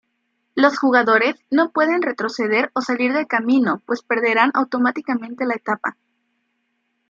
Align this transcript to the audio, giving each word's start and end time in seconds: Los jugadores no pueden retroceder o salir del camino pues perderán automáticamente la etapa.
Los 0.55 0.79
jugadores 0.79 1.35
no 1.51 1.69
pueden 1.69 2.01
retroceder 2.01 2.71
o 2.73 2.81
salir 2.81 3.13
del 3.13 3.27
camino 3.27 3.83
pues 3.85 4.01
perderán 4.01 4.49
automáticamente 4.55 5.45
la 5.45 5.53
etapa. 5.53 5.95